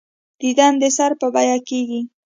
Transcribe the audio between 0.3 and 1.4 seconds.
دیدن د سر په